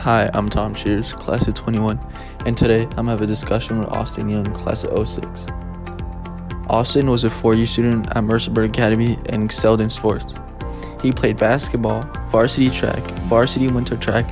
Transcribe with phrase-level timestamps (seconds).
[0.00, 2.00] Hi, I'm Tom Shears, class of 21,
[2.46, 5.44] and today I'm having a discussion with Austin Young, class of 06.
[6.70, 10.32] Austin was a four year student at Mercersburg Academy and excelled in sports.
[11.02, 14.24] He played basketball, varsity track, varsity winter track,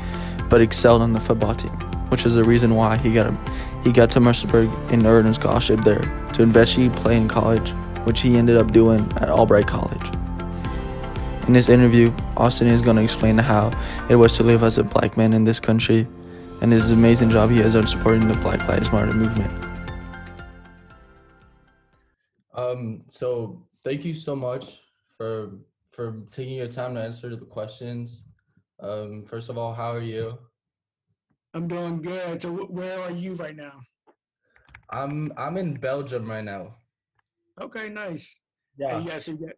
[0.48, 1.78] but excelled on the football team,
[2.08, 3.36] which is the reason why he got a,
[3.84, 6.00] he got to Mercersburg and earned a scholarship there
[6.32, 7.72] to eventually play in college,
[8.04, 10.17] which he ended up doing at Albright College.
[11.48, 13.70] In this interview, Austin is going to explain how
[14.10, 16.06] it was to live as a black man in this country
[16.60, 19.50] and his amazing job he has on supporting the Black Lives Matter movement.
[22.54, 24.82] Um, so thank you so much
[25.16, 25.52] for
[25.92, 28.24] for taking your time to answer the questions.
[28.80, 30.36] Um, first of all, how are you?
[31.54, 32.42] I'm doing good.
[32.42, 33.80] So where are you right now?
[34.90, 36.74] I'm I'm in Belgium right now.
[37.58, 38.34] Okay, nice.
[38.76, 39.00] Yeah.
[39.00, 39.56] yeah, so you get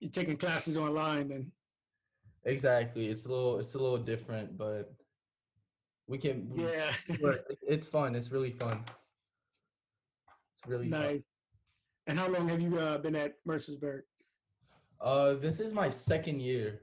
[0.00, 1.50] you're taking classes online then
[2.44, 4.94] exactly it's a little it's a little different but
[6.08, 6.90] we can yeah.
[7.68, 8.82] It's fun it's really fun.
[10.54, 11.02] It's really nice.
[11.02, 11.22] Fun.
[12.08, 14.00] and how long have you uh, been at mercersburg?
[15.00, 16.80] Uh this is my second year.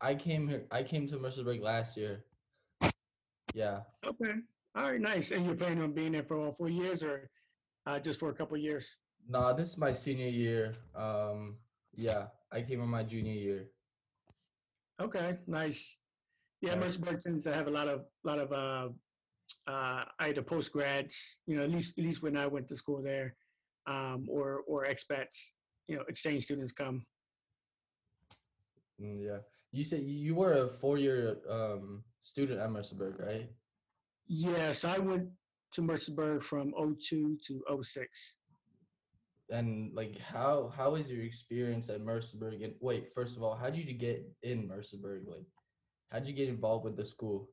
[0.00, 2.24] I came here i came to mercersburg last year.
[3.54, 3.80] Yeah.
[4.04, 4.34] Okay.
[4.74, 5.30] All right nice.
[5.30, 7.30] And you're planning on being there for all four years or
[7.86, 8.98] uh, just for a couple years?
[9.28, 10.74] Nah this is my senior year.
[10.94, 11.56] Um
[11.96, 13.66] yeah I came in my junior year.
[15.00, 15.98] Okay, nice.
[16.60, 16.76] Yeah, yeah.
[16.80, 18.88] Mercersburg tends to have a lot of lot of uh,
[19.70, 23.02] uh, either post grads, you know, at least at least when I went to school
[23.02, 23.34] there,
[23.86, 25.52] um, or or expats,
[25.88, 27.04] you know, exchange students come.
[29.00, 29.38] Mm, yeah,
[29.72, 33.50] you said you were a four year um, student at Mercersburg, right?
[34.28, 35.28] Yes, I went
[35.72, 38.36] to Mercersburg from 02 to 06
[39.50, 42.64] and like how how is your experience at Mercersburg?
[42.64, 45.26] And wait, first of all, how did you get in Mercersburg?
[45.26, 45.46] Like,
[46.10, 47.48] how did you get involved with the school?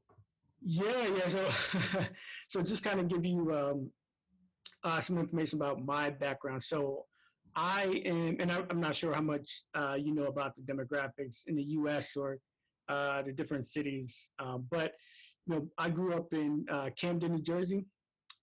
[0.62, 1.28] Yeah, yeah.
[1.28, 1.50] So,
[2.48, 3.92] so just kind of give you um,
[4.84, 6.64] uh, some information about my background.
[6.64, 7.06] So,
[7.56, 11.56] I am, and I'm not sure how much uh, you know about the demographics in
[11.56, 12.16] the U.S.
[12.16, 12.40] or
[12.90, 14.94] uh, the different cities, um, but
[15.46, 17.86] you know, I grew up in uh, Camden, New Jersey,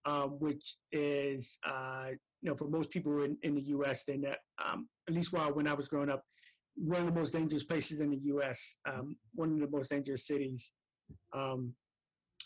[0.05, 2.11] uh, which is uh,
[2.43, 4.25] you know, for most people in, in the U.S., then
[4.65, 6.23] um, at least while when I was growing up,
[6.77, 10.27] one of the most dangerous places in the U.S., um, one of the most dangerous
[10.27, 10.73] cities,
[11.35, 11.75] um,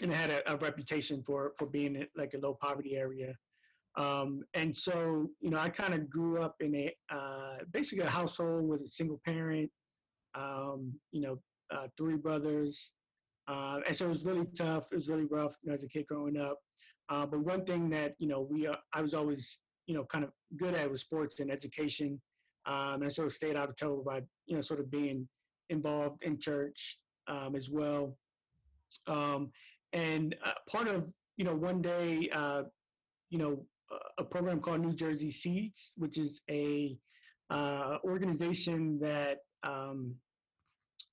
[0.00, 3.34] and it had a, a, reputation for for being like a low poverty area.
[3.96, 8.10] Um, and so, you know, I kind of grew up in a uh, basically a
[8.10, 9.70] household with a single parent,
[10.34, 11.38] um, you know,
[11.72, 12.92] uh, three brothers,
[13.46, 14.88] uh, and so it was really tough.
[14.90, 16.58] It was really rough you know, as a kid growing up.
[17.08, 20.24] Uh, but one thing that you know we uh, I was always you know, kind
[20.24, 22.20] of good at with sports and education.
[22.66, 25.28] Um, and I sort of stayed out of trouble by, you know, sort of being
[25.70, 28.16] involved in church um, as well.
[29.06, 29.50] Um,
[29.92, 31.06] and uh, part of,
[31.36, 32.62] you know, one day, uh,
[33.30, 33.66] you know,
[34.18, 36.96] a program called New Jersey Seeds, which is a
[37.50, 40.14] uh, organization that, um,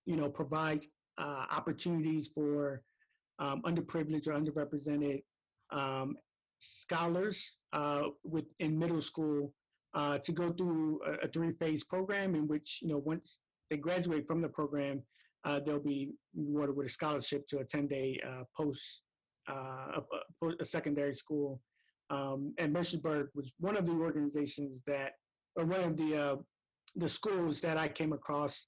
[0.06, 0.88] you know, provides
[1.18, 2.82] uh, opportunities for
[3.40, 5.24] um, underprivileged or underrepresented
[5.72, 6.16] um,
[6.60, 9.54] scholars uh, within middle school
[9.94, 14.28] uh, to go through a, a three-phase program in which, you know, once they graduate
[14.28, 15.02] from the program,
[15.44, 19.04] uh, they'll be rewarded with a scholarship to attend a uh, post,
[19.50, 20.00] uh,
[20.44, 21.60] a, a, secondary school.
[22.10, 25.14] Um, and Mercersburg was one of the organizations that,
[25.56, 26.36] or one of the uh,
[26.96, 28.68] the schools that I came across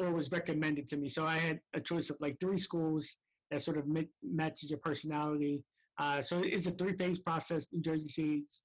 [0.00, 1.08] or was recommended to me.
[1.08, 3.18] So I had a choice of like three schools
[3.50, 3.84] that sort of
[4.22, 5.62] matches your personality
[5.98, 7.66] uh, so it's a three-phase process.
[7.72, 8.64] New Jersey Seeds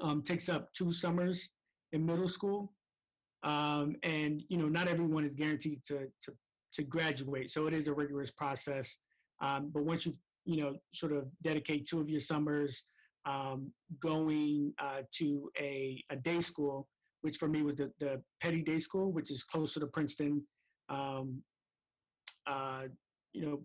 [0.00, 1.50] um, takes up two summers
[1.92, 2.72] in middle school,
[3.42, 6.32] um, and you know not everyone is guaranteed to to
[6.74, 7.50] to graduate.
[7.50, 8.98] So it is a rigorous process.
[9.40, 10.12] Um, but once you
[10.44, 12.84] you know sort of dedicate two of your summers
[13.28, 13.70] um,
[14.00, 16.88] going uh, to a, a day school,
[17.22, 20.42] which for me was the, the Peddie Day School, which is closer to Princeton.
[20.88, 21.42] Um,
[22.46, 22.84] uh,
[23.34, 23.60] you know,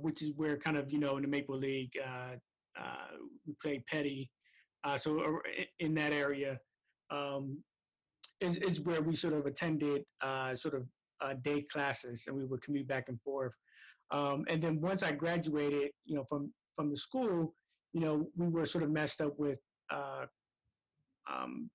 [0.00, 2.34] which is where kind of you know in the Maple League uh,
[2.78, 3.16] uh,
[3.46, 4.30] we play Peddie,
[4.84, 5.40] uh, so
[5.78, 6.58] in that area
[7.10, 7.58] um,
[8.40, 10.86] is is where we sort of attended uh, sort of
[11.20, 13.54] uh, day classes and we would commute back and forth.
[14.10, 17.54] Um, and then once I graduated, you know, from from the school,
[17.92, 19.58] you know, we were sort of messed up with
[21.30, 21.70] um,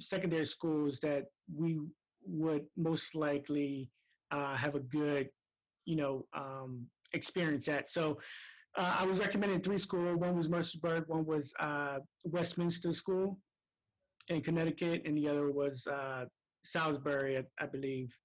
[0.00, 1.24] secondary schools that
[1.54, 1.80] we
[2.24, 3.90] would most likely
[4.30, 5.28] have a good
[5.84, 7.88] you know um, experience at.
[7.88, 8.18] So
[8.76, 10.16] uh, I was recommended three schools.
[10.16, 13.38] One was Mercersburg, one was uh, Westminster School
[14.28, 16.24] in Connecticut, and the other was uh,
[16.64, 18.16] Salisbury, I, I believe,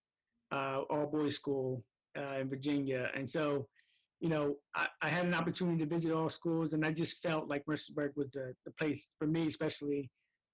[0.51, 1.83] uh, all boys school
[2.17, 3.09] uh, in Virginia.
[3.15, 3.67] And so,
[4.19, 7.49] you know, I, I, had an opportunity to visit all schools, and I just felt
[7.49, 10.09] like Mercersburg was the, the place for me, especially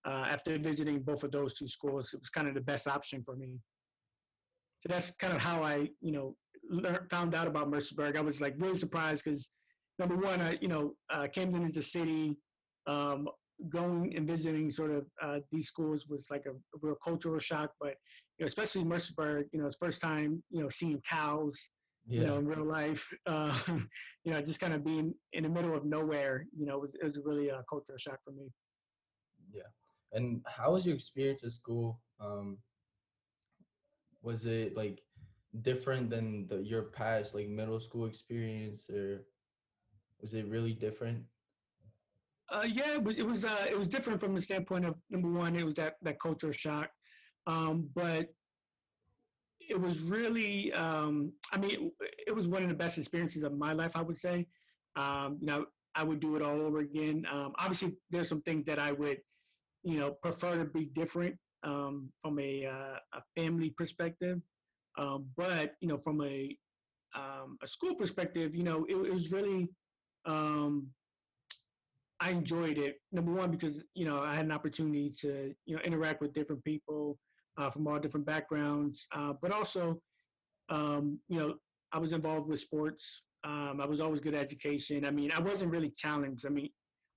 [0.05, 2.13] uh, after visiting both of those two schools.
[2.13, 3.59] It was kind of the best option for me.
[4.79, 6.35] So that's kind of how I, you know,
[6.69, 8.17] learned, found out about Mercersburg.
[8.17, 9.49] I was like really surprised because
[9.97, 12.37] number one, I, you know, uh, Camden is the city.
[12.87, 13.27] Um,
[13.67, 17.71] going and visiting sort of uh, these schools was like a, a, real cultural shock.
[17.79, 17.95] But
[18.37, 21.71] you know, especially Mercersburg, you know, it's first time you know seeing cows,
[22.07, 22.21] yeah.
[22.21, 23.07] you know, in real life.
[23.25, 23.53] Uh,
[24.23, 26.45] you know, just kind of being in the middle of nowhere.
[26.57, 28.47] You know, it was, it was really a cultural shock for me.
[29.53, 29.63] Yeah,
[30.13, 31.99] and how was your experience at school?
[32.19, 32.57] Um,
[34.21, 35.01] was it like
[35.61, 39.25] different than the, your past like middle school experience, or
[40.21, 41.23] was it really different?
[42.51, 43.17] Uh, yeah, it was.
[43.19, 43.45] It was.
[43.45, 46.53] Uh, it was different from the standpoint of number one, it was that that culture
[46.53, 46.89] shock,
[47.47, 48.27] um, but
[49.59, 50.73] it was really.
[50.73, 53.91] Um, I mean, it, it, was one of the best experiences of my life.
[53.95, 54.47] I would say.
[54.95, 57.25] Um, you know, I would do it all over again.
[57.31, 59.19] Um, obviously, there's some things that I would,
[59.83, 64.39] you know, prefer to be different um, from a, uh, a family perspective,
[64.99, 66.55] um, but you know, from a
[67.63, 69.69] a school perspective, you know, it, it was really.
[70.25, 70.87] Um,
[72.21, 72.97] I enjoyed it.
[73.13, 76.63] Number one, because you know I had an opportunity to you know interact with different
[76.65, 77.17] people
[77.57, 80.01] uh, from all different backgrounds, uh, but also
[80.69, 81.55] um, you know
[81.93, 83.23] I was involved with sports.
[83.45, 85.05] Um, I was always good at education.
[85.05, 86.45] I mean, I wasn't really challenged.
[86.45, 86.69] I mean,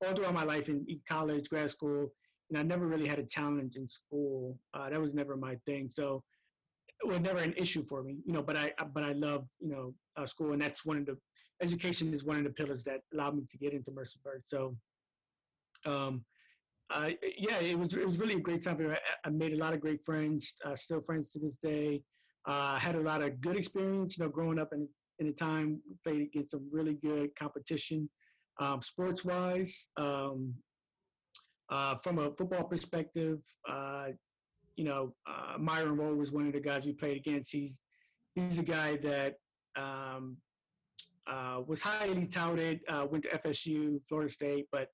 [0.06, 2.12] all throughout my life in, in college, grad school,
[2.52, 4.58] know, I never really had a challenge in school.
[4.74, 5.88] Uh, that was never my thing.
[5.90, 6.22] So
[7.06, 8.42] was never an issue for me, you know.
[8.42, 11.16] But I but I love you know uh, school, and that's one of the
[11.62, 14.42] education is one of the pillars that allowed me to get into Mercersburg.
[14.46, 14.76] So
[15.86, 16.24] um,
[16.90, 18.78] uh, yeah, it was it was really a great time.
[18.90, 22.02] I, I made a lot of great friends, uh, still friends to this day.
[22.46, 24.88] Uh, had a lot of good experience, you know, growing up in
[25.18, 28.08] in a time played against some really good competition,
[28.58, 29.88] um, sports wise.
[29.96, 30.54] Um,
[31.70, 33.38] uh, from a football perspective,
[33.68, 34.08] uh,
[34.76, 37.52] you know, uh, Myron Rolle was one of the guys we played against.
[37.52, 37.80] He's
[38.34, 39.34] he's a guy that
[39.76, 40.36] um,
[41.66, 42.80] was highly touted,
[43.10, 44.88] went to FSU, Florida State, but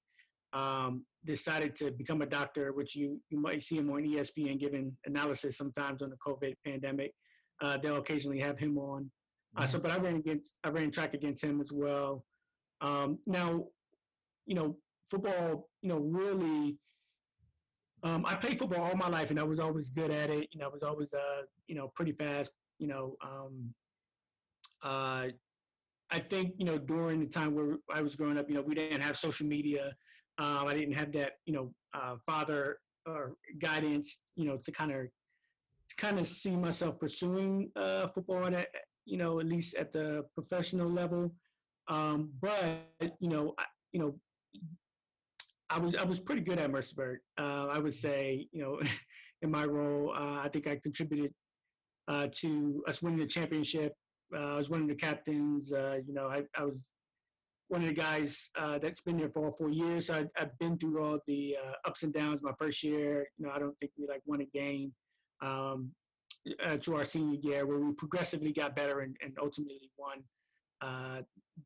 [0.52, 4.96] um, decided to become a doctor, which you, you might see him on ESPN giving
[5.04, 7.12] analysis sometimes on the COVID pandemic.
[7.60, 9.10] Uh, they'll occasionally have him on.
[9.56, 12.24] Uh, so, but I ran against, I ran track against him as well.
[12.81, 13.64] Um, now,
[14.46, 14.76] you know,
[15.10, 16.76] football, you know, really,
[18.02, 20.48] um, I played football all my life and I was always good at it.
[20.52, 23.74] You know, I was always, uh, you know, pretty fast, you know, um,
[24.82, 25.28] uh,
[26.10, 28.74] I think, you know, during the time where I was growing up, you know, we
[28.74, 29.92] didn't have social media.
[30.38, 34.92] Um, I didn't have that, you know, uh, father or guidance, you know, to kind
[34.92, 35.06] of
[35.88, 38.68] to kind of see myself pursuing uh, football at,
[39.06, 41.34] you know, at least at the professional level.
[41.88, 42.84] Um, but
[43.18, 44.20] you know, I, you know,
[45.70, 47.17] I was I was pretty good at Mercersburg.
[47.38, 48.81] Uh, I would say, you know,
[49.43, 51.32] in my role, uh, I think I contributed
[52.09, 53.94] uh, to us winning the championship.
[54.35, 55.73] Uh, I was one of the captains.
[55.73, 56.91] Uh, you know, I, I was
[57.69, 60.11] one of the guys uh, that's been there for all four years.
[60.11, 62.43] I, have been through all the ups and downs.
[62.43, 64.93] My first year, you know, I don't think we like won a game
[65.43, 65.91] um,
[66.81, 70.25] to our senior year, where we progressively got better and, and ultimately won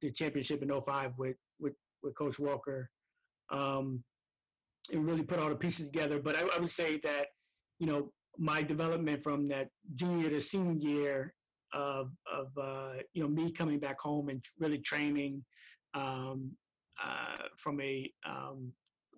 [0.01, 2.91] the championship in 05 with with, with Coach Walker.
[3.51, 4.03] Um,
[4.93, 6.19] and really put all the pieces together.
[6.19, 7.27] But I, I would say that,
[7.79, 11.35] you know, my development from that junior to senior year
[11.73, 15.45] of, of uh, you know me coming back home and really training
[15.95, 16.51] um,
[17.03, 18.73] uh, from a um,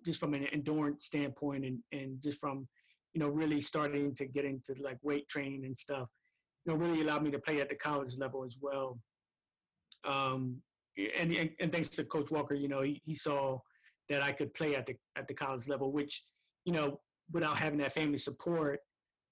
[0.05, 2.67] just from an endurance standpoint and, and just from
[3.13, 6.07] you know really starting to get into like weight training and stuff
[6.65, 8.99] you know really allowed me to play at the college level as well
[10.05, 10.57] um,
[11.19, 13.57] and, and, and thanks to coach walker you know he, he saw
[14.09, 16.23] that i could play at the at the college level which
[16.65, 16.99] you know
[17.31, 18.79] without having that family support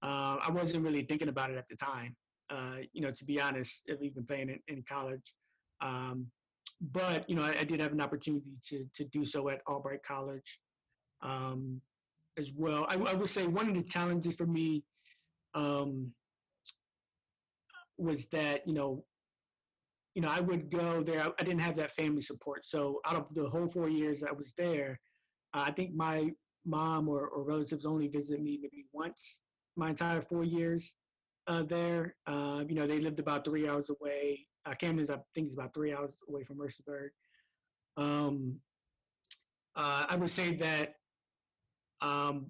[0.04, 2.16] uh, i wasn't really thinking about it at the time
[2.50, 5.34] uh, you know to be honest even playing in, in college
[5.82, 6.28] um,
[6.92, 10.04] but you know, I, I, did have an opportunity to to do so at Albright
[10.04, 10.60] College
[11.22, 11.82] um,
[12.38, 12.86] as well.
[12.90, 14.84] I, I, would say one of the challenges for me
[15.56, 16.12] um,
[17.98, 19.06] was that you know,
[20.16, 21.26] you know, I would go there.
[21.40, 22.66] I, didn't have that family support.
[22.66, 25.00] So out of the whole four years I was there,
[25.54, 26.32] uh, I think my
[26.66, 29.40] mom or, or relatives only visited me maybe once
[29.76, 30.96] my entire four years
[31.48, 32.16] uh, there.
[32.28, 34.46] Uh, you know, they lived about three hours away.
[34.66, 37.10] Uh, Camden's, I think, is about three hours away from Mercersburg.
[37.98, 38.60] Um,
[39.76, 40.96] uh, I would say that,
[42.02, 42.48] um,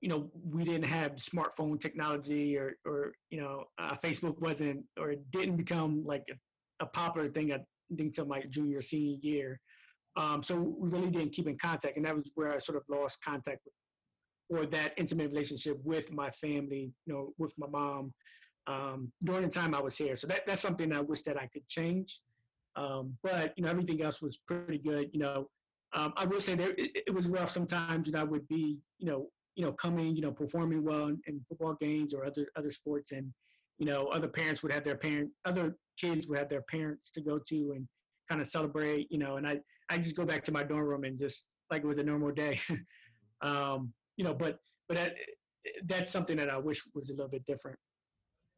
[0.00, 5.12] you know, we didn't have smartphone technology or, or you know, uh, Facebook wasn't or
[5.12, 6.34] it didn't become like a,
[6.80, 7.64] a popular thing at,
[7.98, 9.60] until my junior senior year.
[10.16, 12.84] Um, so we really didn't keep in contact, and that was where I sort of
[12.88, 18.12] lost contact with, or that intimate relationship with my family, you know, with my mom
[18.66, 20.16] um, during the time I was here.
[20.16, 22.20] So that, that's something I wish that I could change.
[22.76, 25.10] Um, but you know, everything else was pretty good.
[25.12, 25.48] You know,
[25.94, 28.08] um, I will say that it, it, was rough sometimes.
[28.08, 31.40] And I would be, you know, you know, coming, you know, performing well in, in,
[31.48, 33.32] football games or other other sports, and
[33.78, 37.20] you know, other parents would have their parent, other kids would have their parents to
[37.20, 37.86] go to and
[38.28, 39.08] kind of celebrate.
[39.10, 41.82] You know, and I I just go back to my dorm room and just like
[41.82, 42.58] it was a normal day.
[43.42, 45.14] um, you know, but but that,
[45.86, 47.78] that's something that I wish was a little bit different.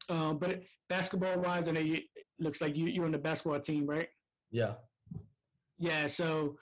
[0.08, 2.00] Um, but basketball wise, I know you
[2.38, 4.08] looks like you you're on the basketball team, right?
[4.50, 4.74] Yeah.
[5.78, 6.06] Yeah.
[6.06, 6.56] So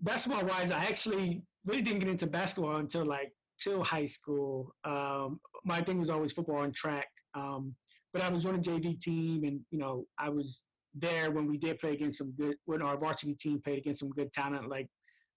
[0.00, 4.74] basketball wise, I actually really didn't get into basketball until like till high school.
[4.84, 7.08] Um, my thing was always football and track.
[7.34, 7.74] Um,
[8.12, 10.62] but I was on a JV team, and you know I was
[10.94, 12.56] there when we did play against some good.
[12.66, 14.88] When our varsity team played against some good talent like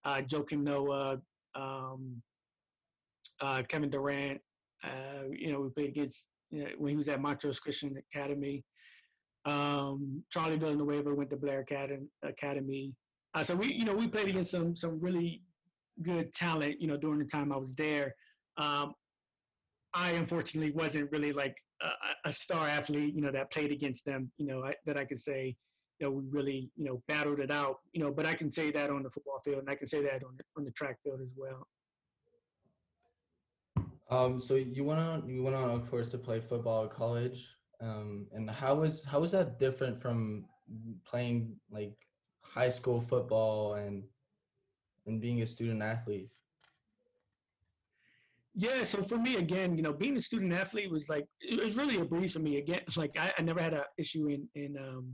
[0.03, 1.19] uh, Joakim Noah,
[1.55, 2.21] um,
[3.41, 4.39] uh, Kevin Durant.
[4.83, 8.63] Uh, you know, we played against you know, when he was at Montrose Christian Academy.
[9.45, 12.95] Um, Charlie Villanueva went to Blair Academy.
[13.33, 15.41] Uh, so we, you know, we played against some some really
[16.01, 18.13] good talent, you know, during the time I was there.
[18.57, 18.93] Um,
[19.95, 21.89] I unfortunately wasn't really like a,
[22.25, 25.19] a, star athlete, you know, that played against them, you know, I, that I could
[25.19, 25.55] say,
[25.99, 28.71] you know, we really, you know, battled it out, you know, but I can say
[28.71, 30.97] that on the football field and I can say that on the, on the track
[31.01, 31.65] field as well.
[34.09, 37.47] Um, so you went on, you went on, of course, to play football at college.
[37.81, 40.45] Um, and how was how was that different from
[41.05, 41.95] playing like
[42.41, 44.03] high school football and
[45.07, 46.29] and being a student athlete?
[48.57, 51.75] Yeah, so for me again, you know, being a student athlete was like it was
[51.75, 52.57] really a breeze for me.
[52.57, 55.11] Again, like I, I never had an issue in in um,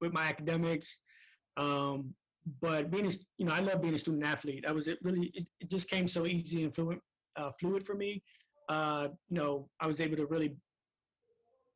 [0.00, 0.98] with my academics,
[1.56, 2.12] um,
[2.60, 4.64] but being a, you know I love being a student athlete.
[4.66, 6.98] I was it really it, it just came so easy and fluid
[7.36, 8.20] uh, fluid for me.
[8.68, 10.56] Uh, you know, I was able to really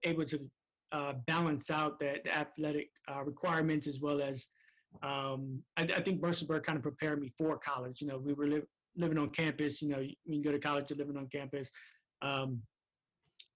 [0.02, 0.50] able to
[0.90, 4.48] uh, balance out the, the athletic uh, requirements as well as
[5.04, 8.00] um, I, I, think Mercersburg kind of prepared me for college.
[8.00, 8.62] You know, we were li-
[8.96, 9.82] living on campus.
[9.82, 11.70] You know, when you go to college, you're living on campus.
[12.22, 12.60] Um,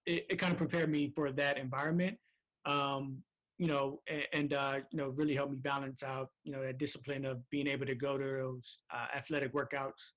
[0.05, 2.17] it, it, kind of prepared me for that environment.
[2.65, 3.17] Um,
[3.57, 6.29] you know, and, and uh, you know, really helped me balance out.
[6.43, 10.13] You know, that discipline of being able to go to those uh, athletic workouts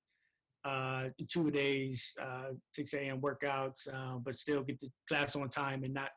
[0.65, 3.21] uh, two days, uh, 6 a.m.
[3.21, 6.11] workouts, uh, but still get to class on time and not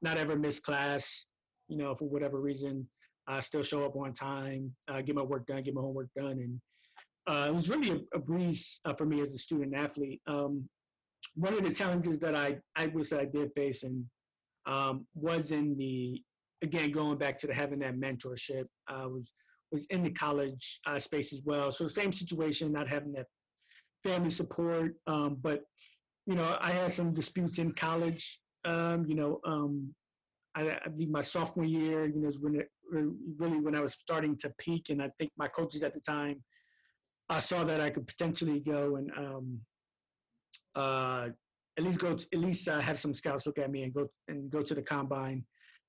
[0.00, 1.28] not ever miss class.
[1.68, 2.86] You know, for whatever reason,
[3.28, 6.32] I still show up on time, uh, get my work done, get my homework done,
[6.32, 6.60] and
[7.26, 10.20] uh, it was really a, a breeze uh, for me as a student athlete.
[10.26, 10.68] Um,
[11.34, 14.04] one of the challenges that I I was I did face and
[14.66, 16.20] um, was in the
[16.62, 19.32] again going back to the having that mentorship uh, was
[19.70, 21.72] was in the college uh, space as well.
[21.72, 23.26] So same situation, not having that
[24.04, 24.94] family support.
[25.06, 25.62] Um, but
[26.26, 28.40] you know, I had some disputes in college.
[28.64, 29.92] Um, you know, um,
[30.54, 33.94] I, I believe my sophomore year, you know, is when it really when I was
[33.94, 36.42] starting to peak, and I think my coaches at the time,
[37.28, 39.60] I saw that I could potentially go and um,
[40.74, 41.28] uh,
[41.78, 44.10] at least go to, at least uh, have some scouts look at me and go
[44.28, 45.44] and go to the combine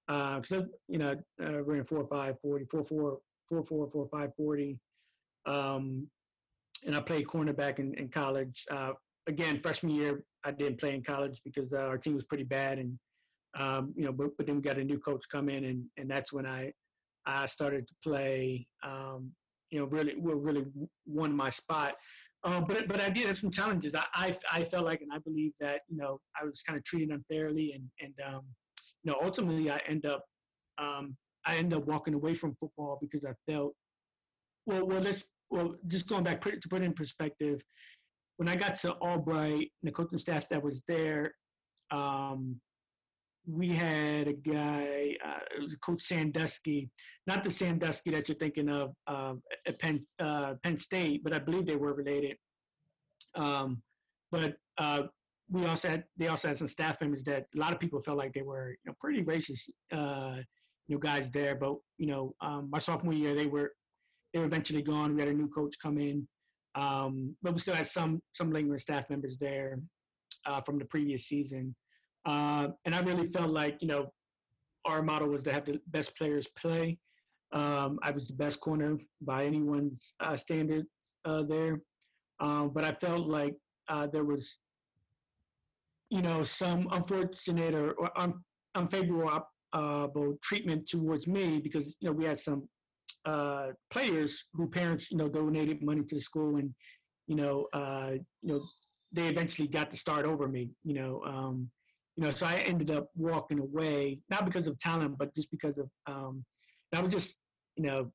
[0.08, 4.36] because uh, you know uh, ran four five forty four four four four four five
[4.36, 4.80] forty.
[5.46, 6.08] Um,
[6.86, 8.66] and I played cornerback in, in college.
[8.70, 8.92] Uh,
[9.28, 12.80] again, freshman year, I didn't play in college because uh, our team was pretty bad,
[12.80, 12.98] and
[13.58, 16.10] um, you know, but, but then we got a new coach come in, and and
[16.10, 16.72] that's when I
[17.26, 18.68] I started to play.
[18.84, 19.32] Um,
[19.74, 20.66] you know, really, really
[21.08, 21.96] won my spot.
[22.44, 23.96] Um, but but I did have some challenges.
[23.96, 26.84] I, I, I felt like, and I believe that you know I was kind of
[26.84, 28.44] treated unfairly, and and um,
[29.04, 30.24] you know ultimately I end up
[30.78, 33.74] um, I end up walking away from football because I felt
[34.68, 37.64] well well let's well, just going back to put in perspective,
[38.38, 41.34] when I got to Albright, the coaching staff that was there,
[41.92, 42.60] um,
[43.46, 46.90] we had a guy, uh, it was Coach Sandusky,
[47.28, 49.34] not the Sandusky that you're thinking of uh,
[49.68, 52.38] at Penn, uh, Penn State, but I believe they were related.
[53.36, 53.82] Um,
[54.32, 55.04] but uh,
[55.50, 58.18] we also had, they also had some staff members that a lot of people felt
[58.18, 60.38] like they were you know, pretty racist, uh,
[60.88, 61.56] you know, guys there.
[61.56, 63.72] But you know, um, my sophomore year, they were
[64.34, 65.14] they were eventually gone.
[65.14, 66.28] We had a new coach come in,
[66.76, 69.80] um, but we still had some some lingering staff members there
[70.46, 71.76] uh, from the previous season.
[72.26, 74.12] Uh, and I really felt like you know
[74.86, 76.98] our model was to have the best players play.
[77.52, 80.88] Um, I was the best corner by anyone's uh, standards
[81.26, 81.82] uh, there,
[82.40, 83.56] um, but I felt like
[83.88, 84.58] uh, there was,
[86.10, 88.44] you know, some unfortunate or, or un-
[88.76, 90.08] unfavorable uh,
[90.42, 92.68] treatment towards me because you know we had some
[93.26, 96.74] uh, players who parents you know donated money to the school and
[97.28, 98.12] you know uh,
[98.42, 98.62] you know
[99.12, 101.70] they eventually got to start over me you know um,
[102.16, 105.78] you know so I ended up walking away not because of talent but just because
[105.78, 106.46] of um,
[106.94, 107.40] I was just
[107.76, 108.12] you know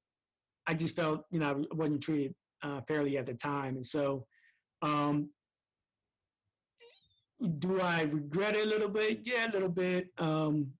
[0.66, 4.26] I just felt you know I wasn't treated uh, fairly at the time and so
[4.82, 5.30] um,
[7.58, 9.20] do I regret it a little bit?
[9.22, 10.08] Yeah, a little bit.
[10.18, 10.72] Um,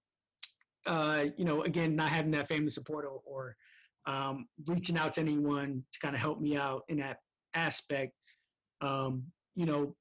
[0.87, 3.57] uh, you know, again, not having that family support or, or
[4.07, 7.19] um, reaching out to anyone to kind of help me out in that
[7.55, 8.15] aspect.
[8.81, 9.95] Um, you know,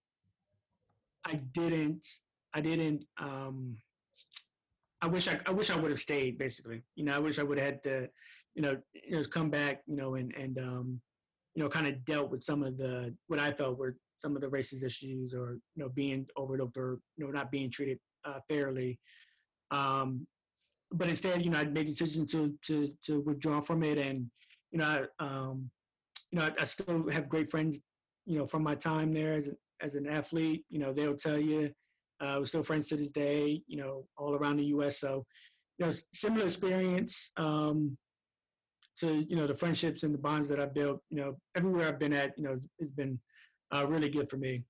[1.25, 2.05] I didn't,
[2.57, 3.77] I didn't, um,
[5.01, 7.43] I wish I, I wish I would have stayed basically, you know, I wish I
[7.43, 8.09] would have had to,
[8.55, 11.01] you know, you know, come back, you know, and, and, um,
[11.53, 14.41] you know, kind of dealt with some of the, what I felt were some of
[14.41, 18.39] the racist issues or, you know, being overlooked or, you know, not being treated uh,
[18.49, 18.99] fairly.
[19.69, 20.25] Um,
[20.91, 24.29] but instead, you know, I made the decision to to to withdraw from it, and
[24.71, 25.69] you know, I, um,
[26.31, 27.79] you know, I, I, still have great friends,
[28.25, 30.63] you know, from my time there as as an athlete.
[30.69, 31.71] You know, they'll tell you,
[32.19, 33.61] uh, we're still friends to this day.
[33.67, 34.99] You know, all around the U.S.
[34.99, 35.25] So,
[35.77, 37.31] you know, similar experience.
[37.37, 37.97] Um,
[38.97, 41.01] to you know the friendships and the bonds that I've built.
[41.09, 43.19] You know, everywhere I've been at, you know, it's, it's been
[43.71, 44.63] uh, really good for me.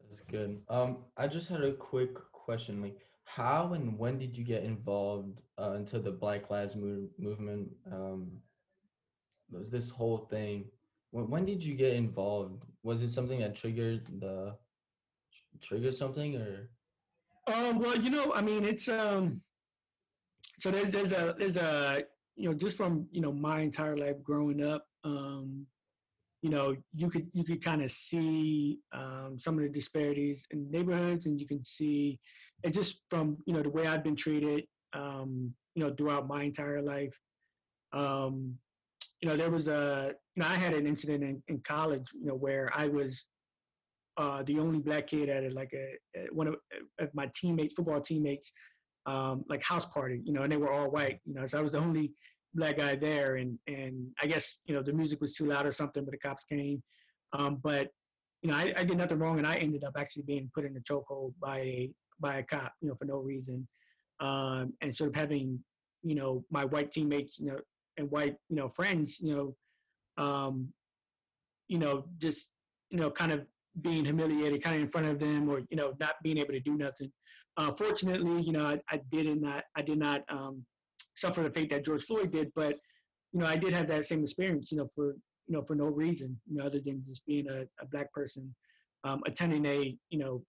[0.00, 0.60] That's good.
[0.68, 2.82] Um, I just had a quick question.
[2.82, 7.68] Like, how and when did you get involved uh, into the Black Lives Move, movement?
[7.90, 8.30] Um,
[9.50, 10.66] was this whole thing?
[11.12, 12.64] When, when did you get involved?
[12.82, 14.54] Was it something that triggered the
[15.62, 16.70] trigger something or?
[17.52, 19.40] Um, well, you know, I mean, it's um,
[20.58, 22.04] so there's there's a there's a
[22.36, 25.66] you know just from you know my entire life growing up, um,
[26.42, 30.70] you know, you could you could kind of see um, some of the disparities in
[30.70, 32.18] neighborhoods, and you can see
[32.64, 36.42] it just from you know the way I've been treated, um, you know, throughout my
[36.42, 37.16] entire life.
[37.92, 38.56] Um,
[39.20, 42.26] you know, there was a you know I had an incident in, in college, you
[42.26, 43.26] know, where I was
[44.16, 46.56] uh, the only black kid at a, like a, one of,
[46.98, 48.52] of my teammates, football teammates,
[49.06, 51.62] um, like house party, you know, and they were all white, you know, so I
[51.62, 52.12] was the only
[52.54, 55.72] black guy there, and and I guess you know the music was too loud or
[55.72, 56.82] something, but the cops came.
[57.32, 57.88] Um, but
[58.42, 60.76] you know, I, I, did nothing wrong, and I ended up actually being put in
[60.76, 63.66] a chokehold by a by a cop, you know, for no reason,
[64.20, 65.58] um, and sort of having
[66.02, 67.58] you know my white teammates, you know,
[67.96, 69.56] and white you know friends, you
[70.18, 70.68] know, um,
[71.68, 72.50] you know, just
[72.90, 73.46] you know, kind of
[73.80, 76.60] being humiliated, kind of in front of them, or you know, not being able to
[76.60, 77.10] do nothing.
[77.56, 80.64] Uh, fortunately, you know, I, I did not, I did not um,
[81.14, 82.52] suffer the fate that George Floyd did.
[82.54, 82.76] But
[83.32, 84.70] you know, I did have that same experience.
[84.70, 85.14] You know, for
[85.46, 88.54] you know, for no reason, you know, other than just being a, a black person
[89.04, 90.42] um, attending a you know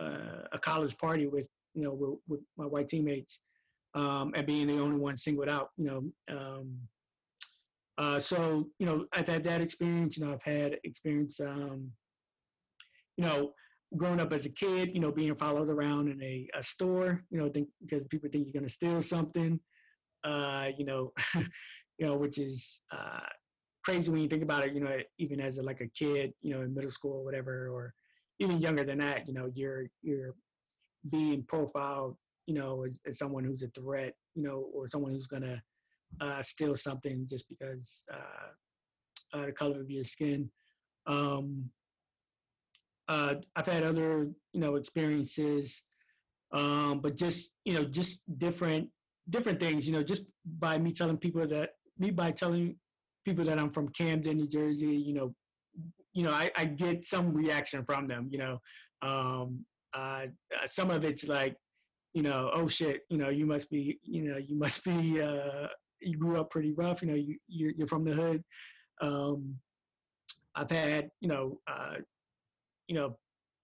[0.00, 3.40] uh, a college party with you know with, with my white teammates
[3.94, 5.70] um, and being the only one singled out.
[5.76, 6.36] You know.
[6.36, 6.76] Um,
[7.98, 10.16] uh, so you know, I've had that experience.
[10.16, 11.40] You know, I've had experience.
[11.40, 11.90] Um,
[13.16, 13.52] you know,
[13.96, 17.38] growing up as a kid, you know, being followed around in a, a store, you
[17.38, 19.60] know, think, because people think you're going to steal something
[20.26, 21.12] uh, you know,
[21.98, 23.26] you know, which is uh,
[23.84, 24.74] crazy when you think about it.
[24.74, 27.68] You know, even as a, like a kid, you know, in middle school or whatever,
[27.68, 27.94] or
[28.38, 30.34] even younger than that, you know, you're you're
[31.10, 35.28] being profiled, you know, as, as someone who's a threat, you know, or someone who's
[35.28, 35.62] gonna
[36.20, 40.50] uh, steal something just because uh, uh, the color of your skin.
[41.06, 41.70] Um,
[43.08, 45.82] uh, I've had other, you know, experiences,
[46.52, 48.88] um, but just, you know, just different
[49.30, 50.26] different things, you know, just
[50.58, 52.76] by me telling people that me by telling
[53.24, 55.34] people that I'm from Camden, New Jersey, you know,
[56.12, 58.60] you know, I, I get some reaction from them, you know.
[59.02, 60.26] Um, uh,
[60.66, 61.56] some of it's like,
[62.14, 65.66] you know, oh shit, you know, you must be, you know, you must be, uh,
[66.00, 68.44] you grew up pretty rough, you know, you, you're, you're from the hood.
[69.00, 69.56] Um,
[70.54, 71.96] I've had, you know, uh,
[72.88, 73.16] you know,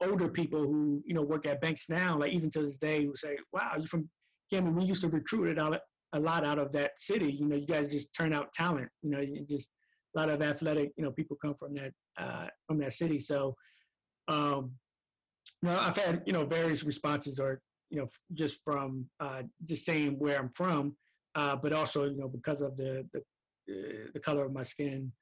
[0.04, 3.14] older people who, you know, work at banks now, like even to this day, who
[3.14, 4.08] say, wow, you're from,
[4.52, 5.78] mean, we used to recruit it out
[6.12, 7.32] a lot out of that city.
[7.32, 8.88] You know, you guys just turn out talent.
[9.02, 9.70] You know, you just
[10.14, 10.92] a lot of athletic.
[10.96, 13.18] You know, people come from that uh, from that city.
[13.18, 13.54] So,
[14.28, 14.72] um,
[15.62, 19.86] you know, I've had you know various responses, or you know, just from uh, just
[19.86, 20.96] saying where I'm from,
[21.34, 23.20] uh, but also you know because of the the,
[23.74, 25.12] uh, the color of my skin.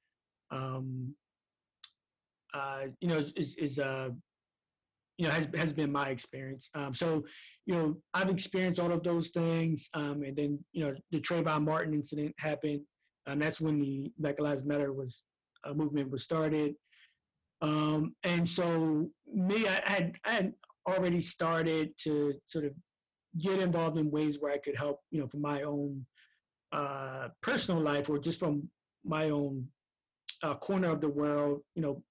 [0.51, 1.15] Um,
[2.55, 4.11] uh, you know, is, is, is uh,
[5.19, 6.71] you know has has been my experience.
[6.75, 7.23] Um, so
[7.67, 11.65] you know I've experienced all of those things, um, and then you know the Trayvon
[11.65, 12.81] Martin incident happened,
[13.27, 15.25] and that's when the Black Lives Matter was
[15.65, 16.75] a movement was started.
[17.63, 20.53] Um, and so me, I had I had
[20.89, 22.73] already started to sort of
[23.39, 26.05] get involved in ways where I could help, you know, from my own
[26.73, 28.69] uh, personal life or just from
[29.05, 29.67] my own
[30.43, 32.03] uh, corner of the world, you know,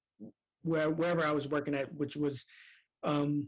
[0.64, 2.46] where wherever I was working at, which was
[3.04, 3.48] um,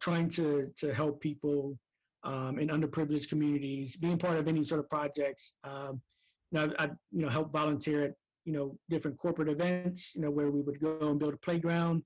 [0.00, 1.78] trying to to help people
[2.24, 5.58] um, in underprivileged communities, being part of any sort of projects.
[5.64, 6.00] Um,
[6.50, 8.14] you know, I, I you know help volunteer at
[8.44, 12.02] you know different corporate events, you know, where we would go and build a playground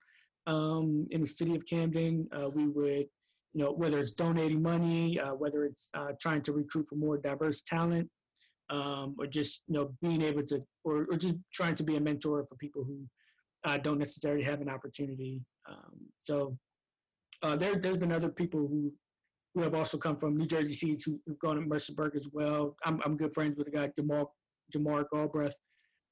[0.46, 2.28] um, in the city of Camden.
[2.32, 3.06] Uh, we would
[3.54, 7.18] you know, whether it's donating money, uh, whether it's uh, trying to recruit for more
[7.18, 8.08] diverse talent,
[8.70, 12.00] um, or just you know being able to, or, or just trying to be a
[12.00, 13.00] mentor for people who
[13.64, 15.40] uh, don't necessarily have an opportunity.
[15.68, 16.57] Um, so
[17.42, 18.92] uh, there, there's been other people who
[19.55, 22.77] who have also come from New Jersey Seeds who, have gone to Mercersburg as well.
[22.85, 24.35] I'm, I'm good friends with a guy, Jamal,
[24.75, 25.55] Jamar Galbraith.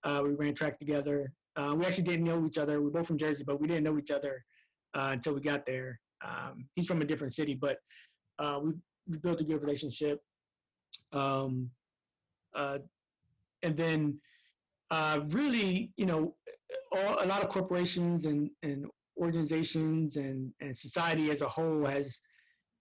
[0.05, 1.33] Uh, we ran track together.
[1.57, 2.81] Uh, we actually didn't know each other.
[2.83, 4.45] We're both from Jersey, but we didn't know each other
[4.95, 5.99] uh, until we got there.
[6.25, 7.79] Um, he's from a different city, but
[8.39, 8.75] uh, we've,
[9.09, 10.21] we've, built a good relationship.
[11.13, 11.71] Um,
[12.55, 12.79] uh,
[13.63, 14.21] and then
[14.91, 16.35] uh, really, you know,
[16.93, 18.87] all, a lot of corporations and, and
[19.19, 22.19] organizations and, and society as a whole has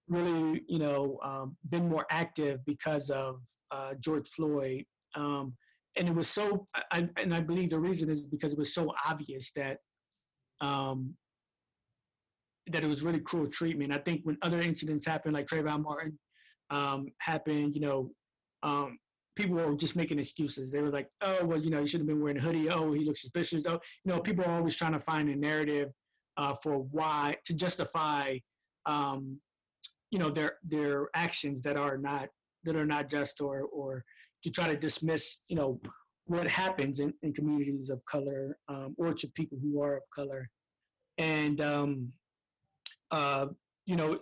[0.08, 3.42] really, you know, um, been more active because of
[3.72, 4.84] uh, George Floyd.
[5.16, 5.54] Um,
[5.98, 8.94] and it was so, I, and I believe the reason is because it was so
[9.08, 9.78] obvious that
[10.62, 11.14] um,
[12.68, 13.92] that it was really cruel treatment.
[13.92, 16.18] I think when other incidents happened, like Trayvon Martin
[16.70, 18.12] um, happened, you know,
[18.64, 18.98] um,
[19.40, 20.72] people were just making excuses.
[20.72, 22.70] They were like, "Oh, well, you know, he should have been wearing a hoodie.
[22.70, 25.90] Oh, he looks suspicious." Oh, you know, people are always trying to find a narrative
[26.38, 28.38] uh, for why to justify,
[28.86, 29.40] um,
[30.12, 32.28] you know, their their actions that are not
[32.66, 34.04] that are not just, or or
[34.44, 35.80] to try to dismiss, you know,
[36.26, 40.50] what happens in, in communities of color um, or to people who are of color.
[41.18, 42.12] And um,
[43.12, 43.48] uh,
[43.86, 44.20] you know,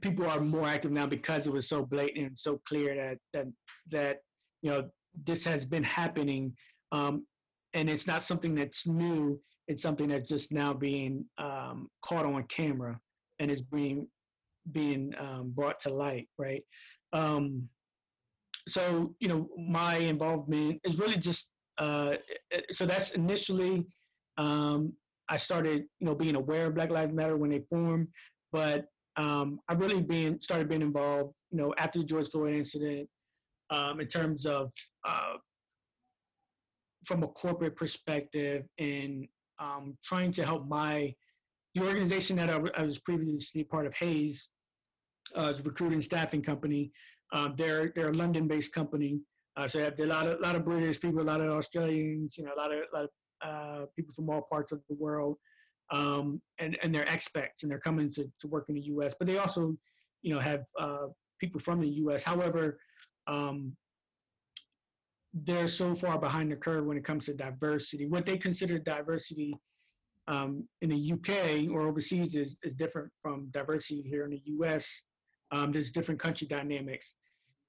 [0.00, 3.46] people are more active now because it was so blatant and so clear that that
[3.90, 4.18] that
[4.62, 4.88] you know
[5.26, 6.52] this has been happening,
[6.92, 7.26] um,
[7.74, 9.40] and it's not something that's new.
[9.68, 12.98] It's something that's just now being um, caught on camera
[13.38, 14.08] and is being
[14.72, 16.62] being um, brought to light, right?
[17.12, 17.68] Um,
[18.66, 22.14] so you know, my involvement is really just uh,
[22.70, 23.86] so that's initially
[24.38, 24.92] um,
[25.28, 28.08] I started, you know, being aware of Black Lives Matter when they formed,
[28.52, 28.86] but
[29.16, 33.08] um, I really been started being involved, you know, after the George Floyd incident,
[33.70, 34.72] um, in terms of
[35.06, 35.34] uh,
[37.04, 39.26] from a corporate perspective and
[39.58, 41.14] um, trying to help my
[41.74, 44.48] the organization that I, I was previously part of, Hays,
[45.36, 46.92] uh, is a recruiting staffing company.
[47.32, 49.20] Um, they're they're a London-based company,
[49.56, 52.36] uh, so they have a lot of lot of British people, a lot of Australians,
[52.38, 53.10] you know, a lot of a lot of
[53.44, 55.36] uh, people from all parts of the world,
[55.92, 59.14] um, and and they're expats and they're coming to, to work in the U.S.
[59.18, 59.76] But they also,
[60.22, 61.06] you know, have uh,
[61.40, 62.24] people from the U.S.
[62.24, 62.78] However,
[63.26, 63.76] um,
[65.34, 68.06] they're so far behind the curve when it comes to diversity.
[68.06, 69.54] What they consider diversity
[70.28, 75.02] um, in the UK or overseas is, is different from diversity here in the US.
[75.50, 77.16] Um, there's different country dynamics.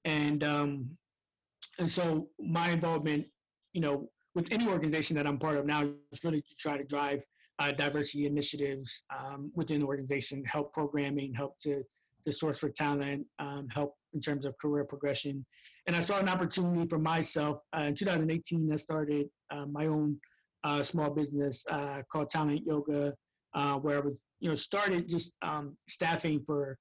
[0.04, 0.90] And, um,
[1.78, 3.26] and so my involvement,
[3.72, 6.84] you know, with any organization that I'm part of now is really to try to
[6.84, 7.24] drive
[7.58, 11.82] uh, diversity initiatives um, within the organization, help programming, help to,
[12.24, 15.44] to source for talent, um, help in terms of career progression.
[15.86, 17.60] And I saw an opportunity for myself.
[17.76, 20.18] Uh, in 2018, I started uh, my own
[20.64, 23.14] uh, small business uh, called Talent Yoga,
[23.54, 26.76] uh, where I was, you know, started just um, staffing for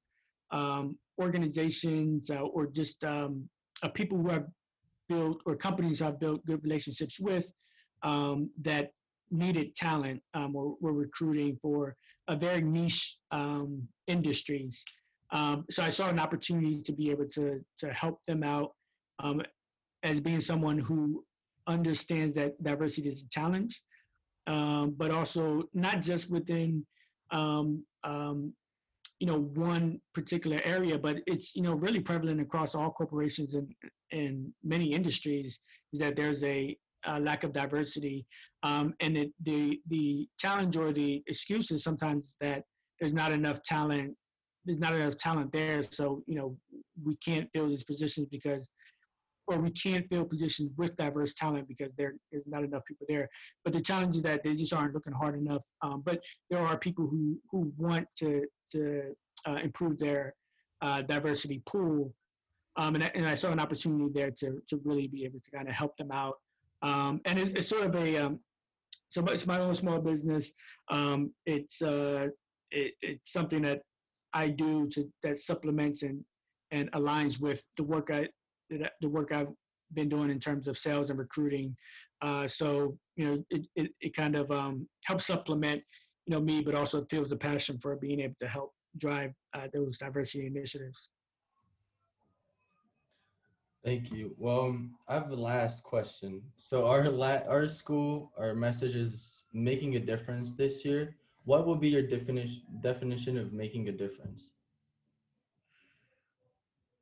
[0.51, 3.47] um, organizations or just um,
[3.93, 4.45] people who have
[5.07, 7.51] built or companies I've built good relationships with
[8.03, 8.91] um, that
[9.31, 11.95] needed talent um, or were recruiting for
[12.27, 14.83] a very niche um, industries.
[15.31, 18.71] Um, so I saw an opportunity to be able to to help them out
[19.19, 19.41] um,
[20.03, 21.23] as being someone who
[21.67, 23.81] understands that diversity is a challenge,
[24.47, 26.85] um, but also not just within
[29.19, 33.73] you know one particular area but it's you know really prevalent across all corporations and
[34.11, 35.59] in many industries
[35.93, 38.25] is that there's a, a lack of diversity
[38.63, 42.63] um, and it, the the challenge or the excuse is sometimes that
[42.99, 44.13] there's not enough talent
[44.65, 46.55] there's not enough talent there so you know
[47.03, 48.71] we can't fill these positions because
[49.47, 53.29] or we can't fill positions with diverse talent because there is not enough people there.
[53.63, 55.63] But the challenge is that they just aren't looking hard enough.
[55.81, 59.15] Um, but there are people who who want to to
[59.47, 60.33] uh, improve their
[60.81, 62.13] uh, diversity pool,
[62.77, 65.51] um, and, I, and I saw an opportunity there to to really be able to
[65.51, 66.35] kind of help them out.
[66.81, 68.39] Um, and it's, it's, sort of a um,
[69.09, 70.53] so it's my own small business.
[70.89, 72.27] Um, it's uh,
[72.71, 73.81] it, it's something that
[74.33, 76.23] I do to that supplements and
[76.71, 78.27] and aligns with the work I
[78.69, 79.53] the work I've
[79.93, 81.75] been doing in terms of sales and recruiting.
[82.21, 85.81] Uh, so you know, it, it, it kind of um, helps supplement
[86.25, 89.67] you know me, but also feels the passion for being able to help drive uh,
[89.73, 91.09] those diversity initiatives.
[93.85, 94.33] Thank you.
[94.39, 94.75] Well,
[95.07, 96.41] I have the last question.
[96.57, 101.15] So our la- our school, our message is making a difference this year.
[101.43, 104.49] What will be your definition definition of making a difference?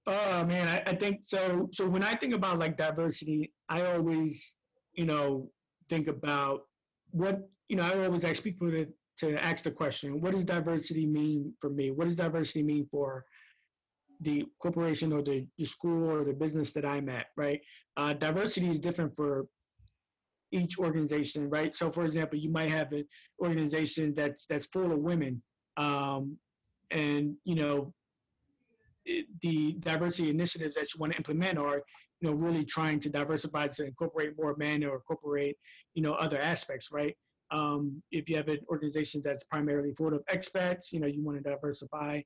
[0.06, 1.70] Oh man, I, I think so.
[1.72, 4.58] So when I think about like diversity, I always,
[4.92, 5.50] you know,
[5.88, 6.64] think about
[7.12, 7.84] what you know.
[7.84, 8.88] I always ask people to
[9.20, 11.92] to ask the question: What does diversity mean for me?
[11.92, 13.24] What does diversity mean for
[14.22, 17.62] the corporation or the, the school or the business that I'm at, right?
[17.98, 19.48] Uh, diversity is different for
[20.52, 21.76] each organization, right?
[21.76, 23.06] So, for example, you might have an
[23.42, 25.42] organization that's that's full of women,
[25.78, 26.38] um,
[26.92, 27.94] and you know,
[29.42, 31.82] the diversity initiatives that you want to implement are,
[32.22, 35.58] you know, really trying to diversify to incorporate more men or incorporate,
[35.94, 37.16] you know, other aspects, right?
[37.52, 41.38] Um, if you have an organization that's primarily full of expats, you know, you want
[41.38, 42.22] to diversify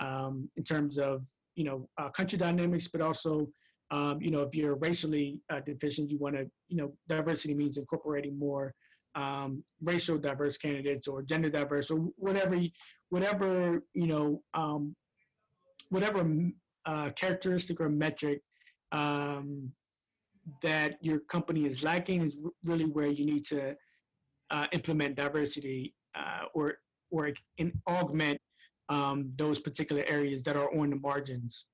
[0.00, 3.48] um, in terms of you know uh, country dynamics, but also
[3.90, 7.76] um, you know if you're racially uh, deficient, you want to you know diversity means
[7.76, 8.74] incorporating more
[9.14, 12.58] um, racial diverse candidates or gender diverse or whatever
[13.10, 14.94] whatever you know um,
[15.90, 16.26] whatever
[16.86, 18.40] uh, characteristic or metric
[18.92, 19.70] um,
[20.62, 23.74] that your company is lacking is really where you need to
[24.50, 26.74] uh, implement diversity uh, or
[27.10, 28.38] or in, augment
[28.90, 31.66] um, those particular areas that are on the margins.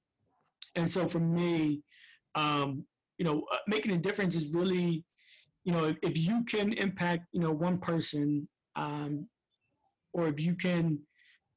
[0.77, 1.81] And so for me,
[2.35, 2.85] um,
[3.19, 5.03] you know, uh, making a difference is really,
[5.65, 9.27] you know, if, if you can impact, you know, one person, um,
[10.13, 10.99] or if you can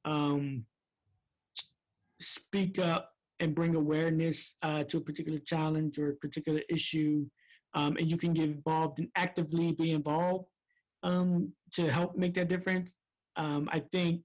[0.06, 0.64] um,
[2.18, 7.26] speak up and bring awareness uh, to a particular challenge or a particular issue,
[7.74, 10.46] um, and you can get involved and actively be involved
[11.02, 12.96] um, to help make that difference.
[13.36, 14.20] I think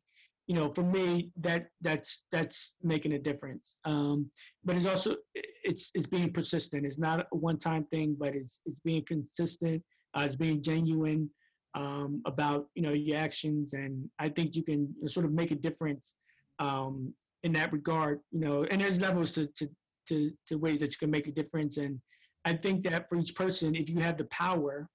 [0.48, 3.78] you know, for me, that that's that's making a difference.
[3.84, 4.30] Um,
[4.64, 5.16] but it's also
[5.64, 6.86] it's it's being persistent.
[6.86, 9.84] It's not a one time thing, but it's it's being consistent.
[10.16, 11.30] Uh, it's being genuine
[11.74, 15.56] um, about you know your actions, and I think you can sort of make a
[15.56, 16.16] difference
[16.60, 18.20] um, in that regard.
[18.32, 19.68] You know, and there's levels to, to
[20.10, 22.00] to to ways that you can make a difference, and
[22.46, 24.88] I think that for each person, if you have the power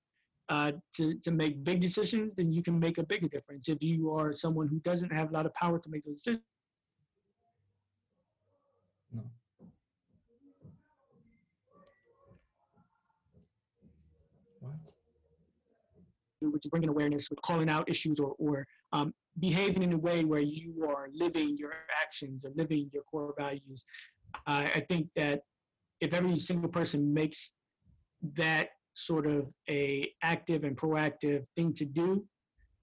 [0.51, 3.69] uh, to, to make big decisions, then you can make a bigger difference.
[3.69, 6.43] If you are someone who doesn't have a lot of power to make those decisions,
[9.13, 9.23] no.
[14.59, 14.75] What?
[16.41, 20.25] Which is bringing awareness with calling out issues or, or um, behaving in a way
[20.25, 23.85] where you are living your actions or living your core values.
[24.47, 25.43] I think that
[26.01, 27.53] if every single person makes
[28.35, 32.25] that sort of a active and proactive thing to do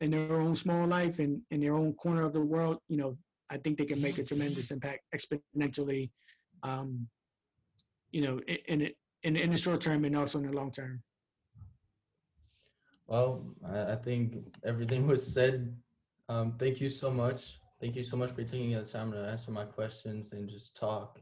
[0.02, 3.18] in their own small life and in their own corner of the world, you know,
[3.50, 6.10] I think they can make a tremendous impact exponentially,
[6.64, 7.08] um,
[8.12, 8.92] you know, in, in,
[9.24, 11.02] in, in the short term and also in the long term.
[13.08, 15.74] Well, I think everything was said.
[16.28, 17.60] Um, thank you so much.
[17.80, 21.22] Thank you so much for taking the time to answer my questions and just talk.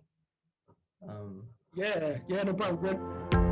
[1.08, 1.44] Um,
[1.76, 3.45] yeah, yeah, no problem.